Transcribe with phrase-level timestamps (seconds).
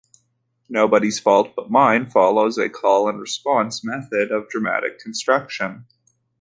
[0.67, 5.85] "Nobody's Fault but Mine" follows a "call-and-response method of dramatic construction".